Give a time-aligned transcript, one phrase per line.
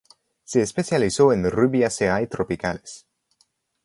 [0.45, 3.05] Se especializó en Rubiaceae tropicales.